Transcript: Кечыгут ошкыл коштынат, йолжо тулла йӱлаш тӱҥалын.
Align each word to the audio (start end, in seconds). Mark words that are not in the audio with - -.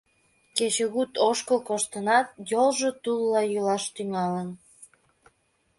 Кечыгут 0.57 1.11
ошкыл 1.29 1.59
коштынат, 1.69 2.27
йолжо 2.51 2.89
тулла 3.03 3.41
йӱлаш 3.51 3.83
тӱҥалын. 3.95 4.49